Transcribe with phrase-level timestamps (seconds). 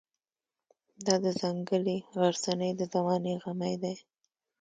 [1.05, 3.95] دا د ځنګلي غرڅنۍ د زمانې غمی دی.